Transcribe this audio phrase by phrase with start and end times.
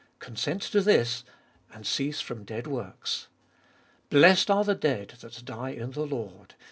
[0.17, 1.23] Consent to this,
[1.71, 3.27] and cease from dead works."
[4.09, 6.55] Blessed are the dead that die in the Lord.